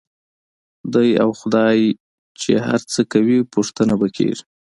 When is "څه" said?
2.91-3.01